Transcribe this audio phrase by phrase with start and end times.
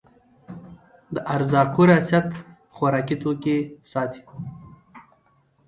[1.13, 2.27] د ارزاقو ریاست
[2.75, 3.57] خوراکي توکي
[3.91, 4.21] ساتي